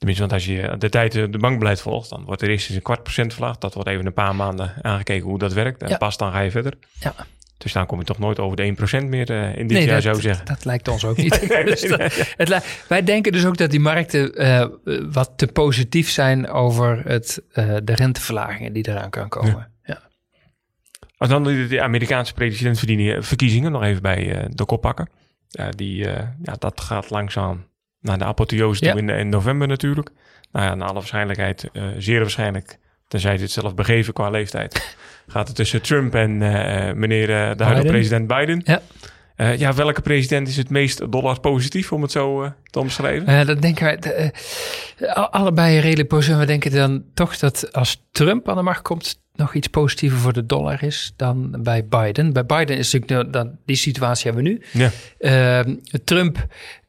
[0.05, 2.77] Tenminste, want als je de tijd eh, de bankbeleid volgt, dan wordt er eerst eens
[2.77, 3.61] een kwart procent verlaagd.
[3.61, 5.83] Dat wordt even een paar maanden aangekeken hoe dat werkt.
[5.83, 5.97] En Ja.
[5.97, 6.73] pas dan ga je verder.
[7.01, 7.15] Ja.
[7.59, 9.95] Dus dan kom je toch nooit over de 1% meer eh, in dit nee, jaar,
[9.95, 10.47] dat, zou ik zeggen.
[10.47, 11.49] dat lijkt ons ook niet.
[11.49, 14.67] Nee, nee, Dus dat- het wij denken dus ook dat die markten eh,
[15.13, 17.43] wat te positief zijn over het,
[17.85, 19.73] de renteverlagingen die eraan kan komen.
[19.85, 20.01] Ja.
[21.17, 25.09] Als dan de, Amerikaanse presidentsverkiezingen nog even bij de kop pakken.
[25.71, 25.97] Die,
[26.43, 27.65] ja, dat gaat langzaam
[28.05, 28.91] naar de apotheose Ja.
[28.93, 30.11] toe in, in november natuurlijk.
[30.53, 34.97] Nou ja, naar alle waarschijnlijkheid, eh, zeer waarschijnlijk, tenzij ze het zelf begeven qua leeftijd,
[35.29, 38.63] gaat het tussen Trump en eh, eh, meneer eh, de huidige president Biden.
[38.65, 38.81] Ja.
[39.37, 43.27] Eh, ja, welke president is het meest dollar positief, om het zo eh, te omschrijven?
[43.27, 46.39] Eh, dat denken wij, de, eh, allebei redelijk positief.
[46.39, 50.33] We denken dan toch dat als Trump aan de macht komt, nog iets positiever voor
[50.33, 52.33] de dollar is dan bij Biden.
[52.33, 54.63] Bij Biden is natuurlijk, nou, dan, die situatie hebben we nu.
[54.73, 54.91] Ja.
[55.19, 56.47] Ehm, Trump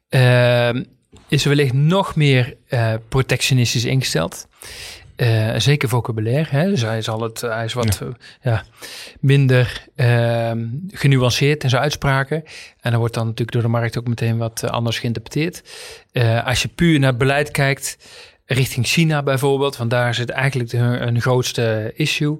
[0.10, 0.84] ehm,
[1.28, 4.48] is wellicht nog meer eh, protectionistisch ingesteld.
[5.16, 6.50] Eh, zeker vocabulaire.
[6.50, 6.70] Hè?
[6.70, 8.08] Dus hij, zal het, hij is wat eh,
[8.42, 8.64] ja,
[9.20, 12.44] minder ehm, genuanceerd in zijn uitspraken.
[12.82, 15.62] En dan wordt dan natuurlijk door de markt ook meteen wat eh, anders geïnterpreteerd.
[16.12, 17.98] Eh, als je puur naar beleid kijkt,
[18.46, 22.38] richting China bijvoorbeeld, want daar zit eigenlijk de, hun grootste issue.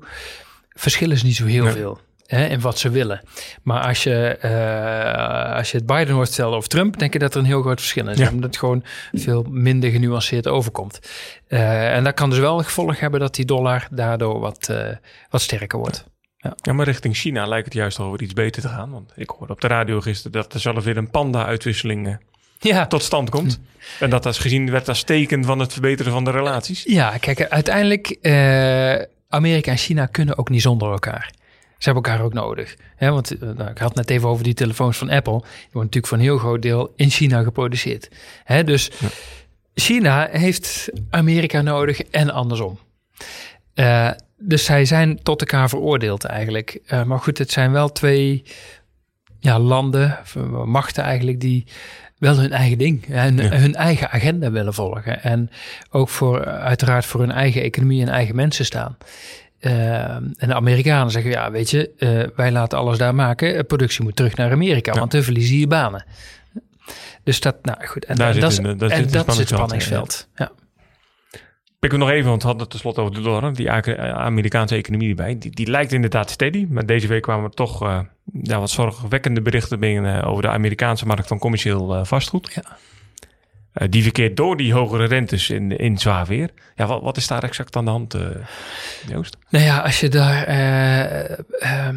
[0.70, 1.74] Verschillen ze niet zo heel Nee.
[1.74, 3.22] veel hè, in wat ze willen.
[3.64, 7.34] Maar als je, eh, als je het Biden hoort stellen of Trump, denk je dat
[7.34, 8.18] er een heel groot verschil is.
[8.18, 8.30] Ja.
[8.30, 8.84] Omdat het gewoon
[9.14, 11.00] veel minder genuanceerd overkomt.
[11.48, 14.88] Eh, en dat kan dus wel het gevolg hebben dat die dollar daardoor wat, eh,
[15.30, 16.06] wat sterker wordt.
[16.62, 18.92] Ja, maar richting China lijkt het juist over iets beter te gaan.
[18.92, 22.18] Want ik hoorde op de radio gisteren dat er zelf weer een panda-uitwisseling
[22.60, 23.60] Ja, tot stand komt.
[24.00, 26.84] En dat als gezien werd als teken van het verbeteren van de relaties.
[26.84, 28.18] Ja, kijk, uiteindelijk,
[29.30, 31.32] Amerika en China kunnen ook niet zonder elkaar.
[31.78, 32.76] Ze hebben elkaar ook nodig.
[32.96, 35.38] Hè, want eh, nou, ik had het net even over die telefoons van Apple.
[35.40, 38.10] Die worden natuurlijk voor een heel groot deel in China geproduceerd.
[38.44, 38.92] Hè, dus
[39.74, 42.80] China heeft Amerika nodig en andersom.
[43.74, 46.80] Eh, dus zij zijn tot elkaar veroordeeld eigenlijk.
[46.86, 48.44] Eh, maar goed, het zijn wel twee
[49.40, 50.18] ja, landen,
[50.66, 51.66] machten eigenlijk, die
[52.18, 53.50] wel hun eigen ding en Ja.
[53.50, 55.24] hun eigen agenda willen volgen.
[55.24, 55.50] En
[55.90, 58.98] ook voor, uiteraard voor hun eigen economie en eigen mensen staan.
[59.60, 63.66] Eh, en de Amerikanen zeggen, ja, weet je, eh, wij laten alles daar maken.
[63.66, 65.00] Productie moet terug naar Amerika, Ja.
[65.00, 66.06] want dan verliezen je banen.
[67.24, 68.06] Dus dat, nou goed.
[68.06, 70.28] En Daar zit dat, een- en zit een dat is het spanningsveld, spanningsveld.
[70.36, 70.52] Ja.
[71.80, 73.54] Ik nog even, want we hadden het tenslotte over de dollar.
[73.54, 75.38] Die Amerikaanse economie erbij.
[75.38, 76.66] Die, die lijkt inderdaad steady.
[76.70, 78.00] Maar deze week kwamen er toch eh,
[78.42, 82.52] ja, wat zorgwekkende berichten binnen eh, over de Amerikaanse markt van commercieel vastgoed.
[82.54, 82.78] Ja.
[83.76, 86.50] Eh, die verkeert door die hogere rentes in, in zwaar weer.
[86.76, 88.22] Ja, wat, wat is daar exact aan de hand, eh,
[89.08, 89.38] Joost?
[89.50, 90.44] Nou ja, als je daar.
[90.44, 91.90] eh,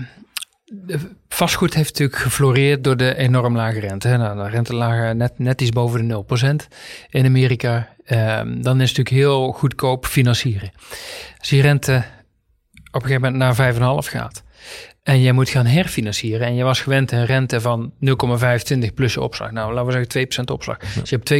[1.29, 4.09] vastgoed heeft natuurlijk gefloreerd door de enorm lage rente.
[4.09, 6.69] Nou, de rente lagen net, net iets boven de 0%
[7.11, 7.88] in Amerika.
[8.05, 10.71] Ehm, dan is het natuurlijk heel goedkoop financieren.
[11.38, 12.05] Als die rente
[12.91, 14.43] op een gegeven moment naar 5,5 gaat.
[15.09, 16.47] En je moet gaan herfinancieren.
[16.47, 17.92] En je was gewend een rente van
[18.81, 19.51] 0,25 plus je opslag.
[19.51, 20.79] Nou, laten we zeggen 2% opslag.
[20.79, 21.31] Dus je hebt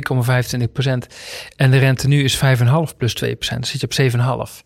[1.09, 1.15] 2,25%.
[1.57, 3.29] En de rente nu is 5,5 plus 2%.
[3.49, 4.63] Dan zit je op 7,5.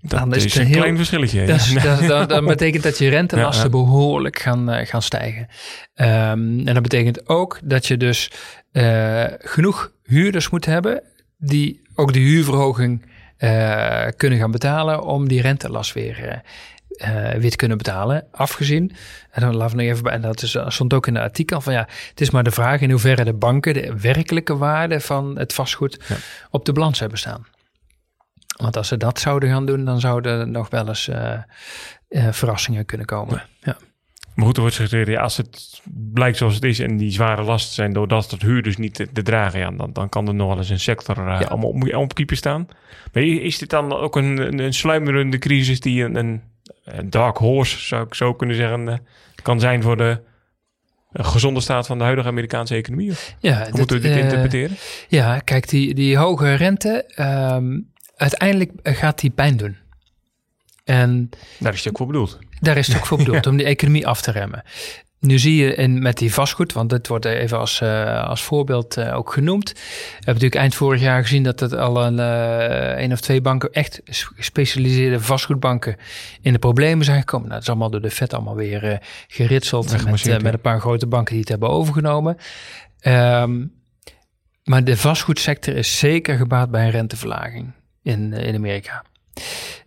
[0.00, 1.44] Dat Dan is is, het een heel- klein verschilletje.
[1.46, 1.82] Dat, is- Ja.
[1.82, 3.84] dat, dat, dat betekent dat je rentelasten Ja, ja.
[3.84, 5.46] behoorlijk gaan, eh, gaan stijgen.
[5.94, 6.10] Ehm,
[6.66, 8.30] en dat betekent ook dat je dus
[8.72, 11.02] eh, genoeg huurders moet hebben
[11.38, 13.10] die ook de huurverhoging
[13.42, 18.26] eh, kunnen gaan betalen om die rentelast weer, eh, eh, weer te kunnen betalen.
[18.30, 18.92] Afgezien,
[19.30, 21.60] en dan laten we nog even bij, en dat is, stond ook in het artikel
[21.60, 25.38] van ja, het is maar de vraag in hoeverre de banken de werkelijke waarde van
[25.38, 26.16] het vastgoed Ja.
[26.50, 27.46] op de balans hebben staan.
[28.56, 31.38] Want als ze dat zouden gaan doen, dan zouden er nog wel eens uh,
[32.08, 33.42] uh, verrassingen kunnen komen.
[33.60, 33.76] Ja.
[34.34, 37.42] Maar goed, er wordt gezegd, ja, als het blijkt zoals het is en die zware
[37.42, 40.48] lasten zijn doordat het huurders niet te, te dragen, ja, dan, dan kan er nog
[40.48, 41.46] wel eens een sector uh, ja.
[41.46, 42.68] allemaal op, op staan.
[43.12, 46.42] Maar is dit dan ook een, een, een sluimerende crisis die een, een,
[47.10, 49.06] dark horse, zou ik zo kunnen zeggen,
[49.42, 50.20] kan zijn voor de
[51.12, 53.12] gezonde staat van de huidige Amerikaanse economie?
[53.40, 54.76] Ja, Hoe moeten we dit interpreteren?
[55.08, 57.10] Ja, kijk, die, die hoge rente,
[57.54, 59.76] um, uiteindelijk gaat die pijn doen.
[60.84, 62.38] En daar is het ook voor bedoeld.
[62.62, 64.62] Daar is het ook voor bedoeld, om die economie af te remmen.
[65.20, 68.98] Nu zie je in, met die vastgoed, want dit wordt even als, uh, als voorbeeld
[68.98, 69.72] uh, ook genoemd.
[69.72, 69.80] We
[70.14, 73.72] hebben natuurlijk eind vorig jaar gezien dat het al een, uh, een of twee banken,
[73.72, 75.96] echt gespecialiseerde vastgoedbanken,
[76.40, 77.48] in de problemen zijn gekomen.
[77.48, 81.06] Nou, dat is allemaal door de vet allemaal weer geritseld met, met een paar grote
[81.06, 82.36] banken die het hebben overgenomen.
[83.06, 83.72] Um,
[84.64, 87.72] maar de vastgoedsector is zeker gebaat bij een renteverlaging
[88.02, 89.04] in, in Amerika.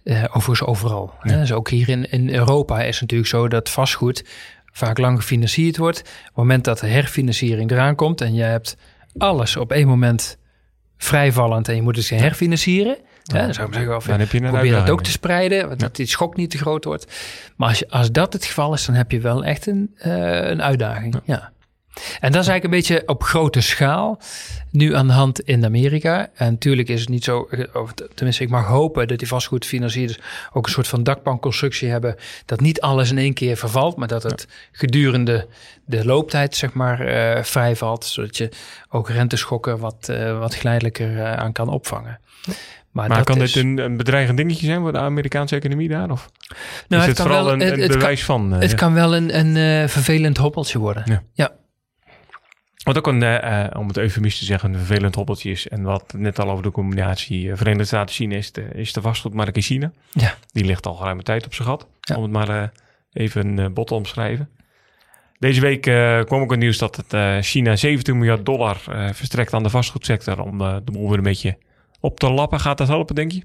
[0.04, 1.14] Uh, overigens overal.
[1.22, 1.32] Ja.
[1.32, 1.40] Hè?
[1.40, 4.24] Dus ook hier in, in Europa is het natuurlijk zo dat vastgoed
[4.72, 6.00] vaak lang gefinancierd wordt.
[6.00, 8.78] Op het moment dat de herfinanciering eraan komt en je hebt
[9.18, 10.38] alles op één moment
[10.98, 12.98] vrijvallend en je moet het gaan herfinancieren.
[13.24, 13.36] Ja.
[13.36, 15.82] Hè, dan zou ik zeggen, of, dan heb je probeer dat ook te spreiden, want
[15.82, 15.88] ja.
[15.88, 17.14] dat die schok niet te groot wordt.
[17.56, 20.50] Maar als, je, als dat het geval is, dan heb je wel echt een, uh,
[20.50, 21.16] een uitdaging.
[21.24, 21.52] Ja.
[22.20, 24.20] En dat is eigenlijk een beetje op grote schaal
[24.72, 26.30] nu aan de hand in Amerika.
[26.34, 30.20] En natuurlijk is het niet zo, of tenminste ik mag hopen dat die vastgoedfinanciers
[30.54, 32.16] ook een soort van dakbankconstructie hebben.
[32.46, 35.48] Dat niet alles in één keer vervalt, maar dat het gedurende
[35.86, 38.06] de looptijd zeg maar uh, vrijvalt.
[38.06, 38.50] Zodat je
[38.90, 42.20] ook renteschokken wat, uh, wat geleidelijker uh, aan kan opvangen.
[42.92, 43.54] Maar, maar kan is...
[43.54, 46.12] dit een, een, bedreigend dingetje zijn voor de Amerikaanse economie daar?
[46.12, 46.30] Of
[46.88, 48.60] nou, is het, het vooral wel, een, een het, bewijs kan, van?
[48.60, 48.76] het ja.
[48.76, 51.04] kan wel een, een vervelend hobbeltje worden.
[51.06, 51.24] ja.
[51.34, 51.52] ja.
[52.86, 55.68] Wat ook een, uh, om het eufemistisch te zeggen, een vervelend hobbeltje is.
[55.68, 59.56] En wat net al over de combinatie uh, Verenigde Staten-China is, de, is de vastgoedmarkt
[59.56, 59.92] in China.
[60.12, 60.36] Ja.
[60.52, 61.88] Die ligt al geruime tijd op zijn gat.
[62.00, 62.16] Ja.
[62.16, 62.64] Om het maar uh,
[63.14, 64.50] even bot te omschrijven.
[65.40, 65.82] Deze week
[66.26, 68.78] kwam ook het nieuws dat het China 17 miljard dollar
[69.14, 70.42] verstrekt aan de vastgoedsector.
[70.42, 71.58] Om de boel weer een beetje
[72.00, 72.60] op te lappen.
[72.60, 73.42] Gaat dat helpen, denk je?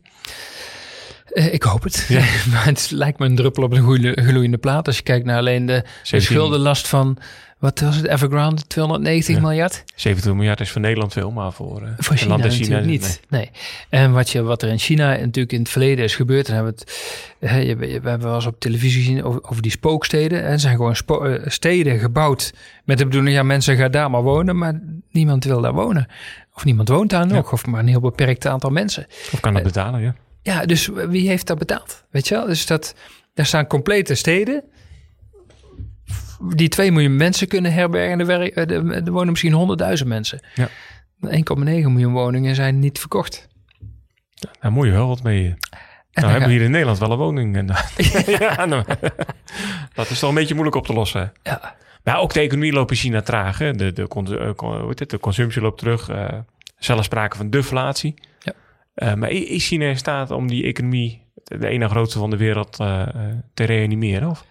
[1.52, 2.06] ik hoop het.
[2.08, 2.20] Ja.
[2.52, 4.86] maar het lijkt me een druppel op een gloeiende plaat.
[4.86, 7.18] Als je kijkt naar alleen de, de schuldenlast van
[7.60, 9.40] wat was het, Evergrande, 290 ja.
[9.40, 9.84] miljard?
[9.94, 13.20] 70 miljard is voor Nederland veel, maar voor, uh, voor China, land China niet.
[13.28, 13.40] Nee.
[13.40, 13.50] nee.
[13.88, 16.74] En wat, je, wat er in China natuurlijk in het verleden is gebeurd, en hebben
[16.74, 20.42] we het, hè, we hebben wel eens op televisie gezien over, over die spooksteden.
[20.42, 22.52] Er zijn gewoon uh, steden gebouwd
[22.84, 26.08] met de bedoeling, ja mensen gaan daar maar wonen, maar niemand wil daar wonen.
[26.54, 27.50] Of niemand woont daar nog, ja.
[27.50, 29.06] of maar een heel beperkt aantal mensen.
[29.32, 30.14] Of kan dat betalen, ja.
[30.42, 32.04] Ja, dus wie heeft dat betaald?
[32.10, 32.46] Weet je wel?
[32.46, 32.94] Dus dat,
[33.34, 34.64] daar staan complete steden
[36.40, 38.54] die 2 miljoen mensen kunnen herbergen.
[38.54, 40.40] Er, er, wonen misschien 100.000 mensen.
[40.54, 40.68] Ja.
[41.26, 43.48] 1,9 miljoen woningen zijn niet verkocht.
[44.34, 45.44] Ja, daar moet je wel wat mee.
[45.46, 47.56] En nou, hebben we hier in Nederland wel een woning.
[47.56, 47.66] En,
[48.26, 48.84] ja, nou,
[49.94, 51.32] dat is toch een beetje moeilijk op te lossen.
[51.42, 51.76] Ja.
[52.04, 53.58] Maar ook de economie loopt in China traag.
[53.58, 53.72] Hè?
[53.72, 56.10] De, de, de, de, de consumptie loopt terug.
[56.10, 56.28] Uh,
[56.78, 58.14] zelfs sprake van deflatie.
[58.38, 58.52] Ja.
[58.94, 62.80] Uh, maar is China in staat om die economie, de ene grootste van de wereld,
[62.80, 63.08] uh,
[63.54, 64.28] te reanimeren?
[64.28, 64.44] Of?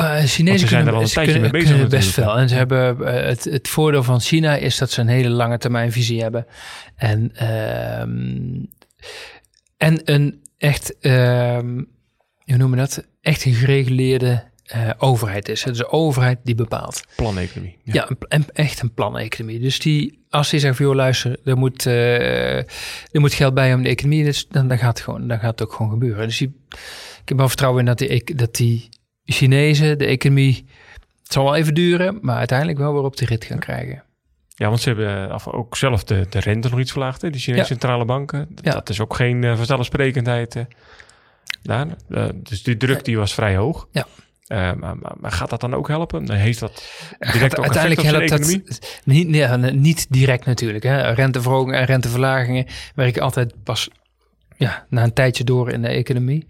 [0.00, 1.88] Uh, Chinezen zijn er al een tijdje kunnen, mee bezig.
[1.88, 2.38] best veel.
[2.38, 5.58] En ze hebben uh, het, het voordeel van China is dat ze een hele lange
[5.58, 6.46] termijn visie hebben.
[6.96, 8.00] En, uh,
[9.76, 11.74] en een echt, ehm,
[12.44, 13.06] hoe noemen we dat?
[13.20, 15.64] Echt een gereguleerde uh, overheid is.
[15.64, 17.02] Het is de overheid die bepaalt.
[17.16, 17.76] Planeconomie.
[17.82, 19.60] Ja, ja een, echt een planeconomie.
[19.60, 22.64] Dus die, als die zegt van, joh, luister, er moet, er
[23.12, 25.62] moet geld bij om de economie, dus dan, dan, gaat het gewoon, dan gaat het
[25.62, 26.26] ook gewoon gebeuren.
[26.26, 26.54] Dus die,
[27.22, 28.88] ik heb wel vertrouwen in dat die, dat die
[29.32, 30.66] Chinezen, de economie,
[31.22, 34.02] het zal wel even duren, maar uiteindelijk wel weer op de rit gaan krijgen.
[34.60, 37.30] Ja, want ze hebben eh, ook zelf de, de rente nog iets verlaagd, hè?
[37.30, 37.66] de Chinese ja.
[37.66, 38.48] centrale banken.
[38.62, 38.72] Ja.
[38.72, 40.62] Dat is ook geen uh, vanzelfsprekendheid uh,
[41.62, 41.86] daar.
[42.08, 43.88] Uh, dus die druk die was vrij hoog.
[43.92, 44.06] Ja.
[44.48, 46.32] Maar, maar, gaat dat dan ook helpen?
[46.32, 50.84] Heeft dat direct ook uiteindelijk helpt dat niet, nee, niet direct natuurlijk.
[50.84, 51.10] Hè.
[51.10, 53.88] Renteverhogingen en renteverlagingen werken altijd pas
[54.56, 56.46] ja, na een tijdje door in de economie.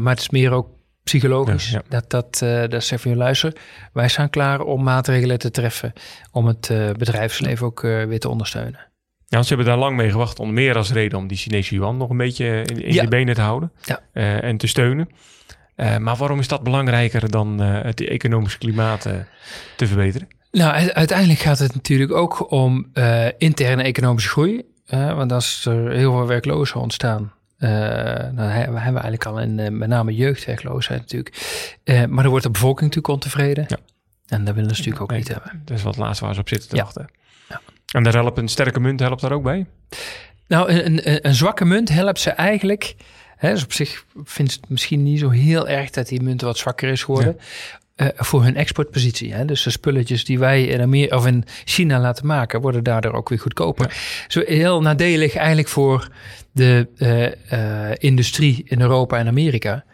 [0.00, 0.68] maar het is meer ook
[1.04, 1.70] psychologisch.
[1.70, 3.56] Ja, Dat, dat, uh, dat zegt van je luister,
[3.92, 5.92] wij staan klaar om maatregelen te treffen
[6.32, 8.88] om het uh, bedrijfsleven ook uh, weer te ondersteunen.
[9.26, 11.96] Ja, ze hebben daar lang mee gewacht, onder meer als reden om die Chinese yuan
[11.96, 13.02] nog een beetje in, in ja.
[13.02, 13.72] de benen te houden
[14.12, 15.08] en te steunen.
[15.76, 19.02] maar waarom is dat belangrijker dan het economische klimaat
[19.76, 20.28] te verbeteren?
[20.50, 22.90] Nou, uiteindelijk gaat het natuurlijk ook om
[23.38, 24.64] interne economische groei.
[24.90, 29.68] want als er heel veel werklozen ontstaan, uh, nou, hebben we eigenlijk al in uh,
[29.68, 31.36] met name jeugdwerkloosheid natuurlijk.
[31.84, 33.64] Uh, maar er wordt de bevolking natuurlijk ontevreden.
[33.68, 33.76] Ja.
[34.26, 35.62] En dat willen ze natuurlijk ook nee, niet hebben.
[35.64, 36.82] Dat is wat laatste waar ze op zitten te ja.
[36.82, 37.10] wachten.
[37.48, 37.60] Ja.
[37.92, 39.66] En daar helpt een sterke munt helpt daar ook bij?
[40.46, 42.96] Nou, een, een, een zwakke munt helpt ze eigenlijk.
[43.36, 46.58] Hè, dus op zich vindt het misschien niet zo heel erg dat die munt wat
[46.58, 47.38] zwakker is geworden.
[48.00, 49.34] Eh, voor hun exportpositie.
[49.34, 49.44] Hè?
[49.44, 53.28] Dus de spulletjes die wij in, Amerika, of in China laten maken, worden daardoor ook
[53.28, 53.96] weer goedkoper.
[54.28, 56.08] Zo heel nadelig eigenlijk voor
[56.52, 59.84] de eh, eh, industrie in Europa en Amerika.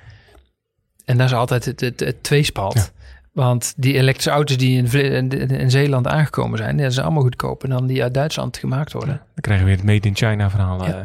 [1.05, 2.93] En dat is altijd het, het, het tweespalt.
[3.33, 7.69] Want die elektrische auto's die in, in, in Zeeland aangekomen zijn, die zijn allemaal goedkoper
[7.69, 9.15] dan die uit Duitsland gemaakt worden.
[9.17, 10.87] Dan krijgen we weer het Made in China verhaal.
[10.87, 11.03] Ja.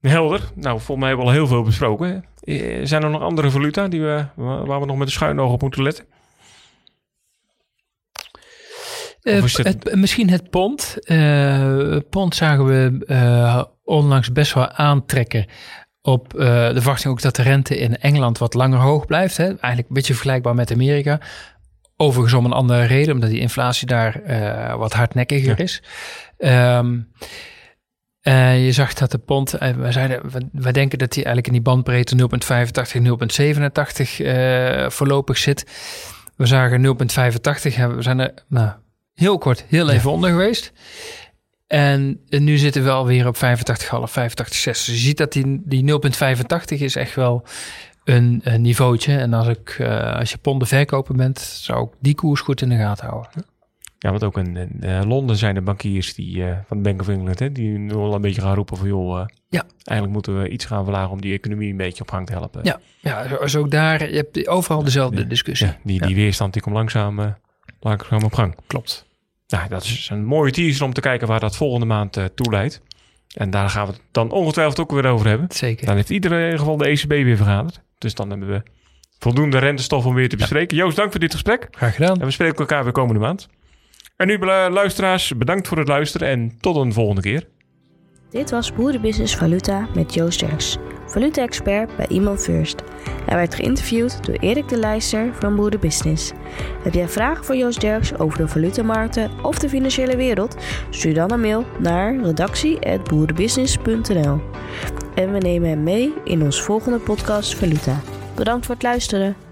[0.00, 0.40] Helder.
[0.54, 2.24] Nou, volgens mij hebben we al heel veel besproken.
[2.42, 5.40] Eh, Zijn er nog andere valuta die we, wa- waar we nog met een schuin
[5.40, 6.04] oog op moeten letten?
[9.22, 10.96] Eh, het- het, misschien het pond.
[11.04, 15.46] Eh pond zagen we onlangs best wel aantrekken
[16.02, 19.36] op de verwachting ook dat de rente in Engeland wat langer hoog blijft.
[19.36, 19.44] Hè?
[19.44, 21.20] Eigenlijk een beetje vergelijkbaar met Amerika.
[21.96, 24.20] Overigens om een andere reden, omdat die inflatie daar
[24.78, 25.64] wat hardnekkiger Ja.
[25.64, 25.82] is.
[26.38, 27.00] Ehm,
[28.22, 31.46] eh, je zag dat de pond, eh, wij, zeiden, we, wij denken dat die eigenlijk
[31.46, 33.02] in die bandbreedte 0,85,
[34.18, 35.66] 0,87 eh, voorlopig zit.
[36.36, 38.70] We zagen 0,85 en we zijn er nou,
[39.14, 40.72] heel kort heel even onder geweest.
[41.66, 44.64] En nu zitten we alweer op 85,5, 85,6.
[44.64, 45.98] Dus je ziet dat die, die 0,85
[46.66, 47.46] is echt wel
[48.04, 49.16] een, een niveautje.
[49.16, 49.80] En als, ik,
[50.14, 53.51] als je ponden verkopen bent, zou ik die koers goed in de gaten houden.
[54.02, 57.00] Ja, want ook in, in, eh, Londen zijn er bankiers die, eh, van de Bank
[57.00, 59.62] of England, hè, die nu al een beetje gaan roepen van joh, eh, Ja.
[59.84, 62.60] eigenlijk moeten we iets gaan verlagen om die economie een beetje op gang te helpen.
[62.64, 65.26] Ja, ja dus ook daar, je hebt overal dezelfde Ja.
[65.26, 65.66] discussie.
[65.66, 67.36] Ja, die, die weerstand die komt langzaam,
[67.80, 68.54] langzaam op gang.
[68.66, 69.06] Klopt.
[69.48, 72.80] Nou, dat is een mooie teaser om te kijken waar dat volgende maand toe leidt.
[73.36, 75.46] En daar gaan we het dan ongetwijfeld ook weer over hebben.
[75.50, 75.86] Zeker.
[75.86, 77.80] Dan heeft iedereen in ieder geval de ECB weer vergaderd.
[77.98, 78.62] Dus dan hebben we
[79.18, 80.76] voldoende rentestof om weer te bespreken.
[80.76, 81.68] Joost, dank voor dit gesprek.
[81.70, 82.20] Graag gedaan.
[82.20, 83.48] En we spreken elkaar weer komende maand.
[84.22, 84.38] En nu,
[84.70, 87.48] luisteraars, bedankt voor het luisteren en tot een volgende keer.
[88.30, 92.82] Dit was Boerenbusiness Valuta met Joost Derks, valuta-expert bij Iman First.
[93.26, 96.32] Hij werd geïnterviewd door Erik de Leijster van Boerenbusiness.
[96.82, 100.56] Heb jij vragen voor Joost Derks over de valutamarkten of de financiële wereld?
[100.90, 104.40] Stuur dan een mail naar redactie.boerenbusiness.nl
[105.14, 108.00] En we nemen hem mee in ons volgende podcast Valuta.
[108.34, 109.51] Bedankt voor het luisteren.